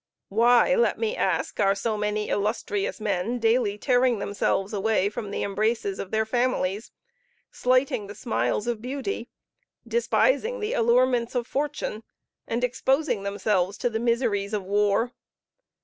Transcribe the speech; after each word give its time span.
Why, 0.29 0.73
let 0.73 0.97
me 0.97 1.15
ask, 1.15 1.59
are 1.59 1.75
so 1.75 1.95
many 1.95 2.27
illustrious 2.29 2.99
men 2.99 3.37
daily 3.37 3.77
tearing 3.77 4.17
themselves 4.17 4.73
away 4.73 5.09
from 5.09 5.29
the 5.29 5.43
embraces 5.43 5.99
of 5.99 6.09
their 6.09 6.25
families, 6.25 6.89
slighting 7.51 8.07
the 8.07 8.15
smiles 8.15 8.65
of 8.65 8.81
beauty, 8.81 9.29
despising 9.87 10.59
the 10.59 10.73
allurements 10.73 11.35
of 11.35 11.45
fortune, 11.45 12.01
and 12.47 12.63
exposing 12.63 13.21
themselves 13.21 13.77
to 13.77 13.91
the 13.91 13.99
miseries 13.99 14.55
of 14.55 14.63
war? 14.63 15.11